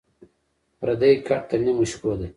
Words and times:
پردى 0.79 1.09
کټ 1.27 1.41
تر 1.49 1.59
نيمو 1.65 1.85
شپو 1.91 2.11
دى. 2.19 2.27